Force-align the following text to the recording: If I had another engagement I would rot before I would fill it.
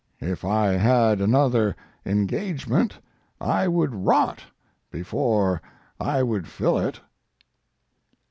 If 0.19 0.43
I 0.43 0.69
had 0.71 1.21
another 1.21 1.75
engagement 2.07 2.97
I 3.39 3.67
would 3.67 3.93
rot 3.93 4.43
before 4.89 5.61
I 5.99 6.23
would 6.23 6.47
fill 6.47 6.79
it. 6.79 6.99